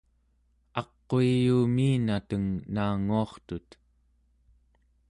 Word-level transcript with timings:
aquiyuumiinateng 0.81 2.47
naanguartut 2.73 3.67